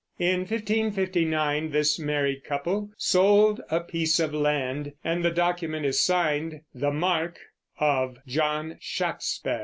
[0.17, 6.61] In 1559 this married couple sold a piece of land, and the document is signed,
[6.73, 9.59] "The marke + of John Shacksper.